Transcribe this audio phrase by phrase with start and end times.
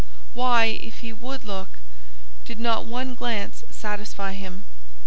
[0.33, 1.77] Why, if he would look,
[2.43, 4.63] did not one glance satisfy him?